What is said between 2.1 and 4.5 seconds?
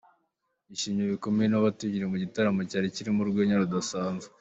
gitaramo cyari kirimo urwenya rudasanzwe.